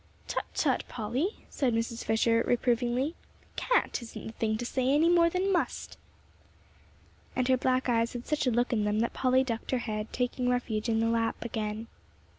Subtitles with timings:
[0.27, 2.03] "Tut, tut, Polly," said Mrs.
[2.03, 3.13] Fisher, reprovingly;
[3.55, 5.95] "'can't' isn't the thing to say any more than 'must.'"
[7.35, 10.11] And her black eyes had such a look in them that Polly ducked her head,
[10.11, 11.85] taking refuge in the lap again.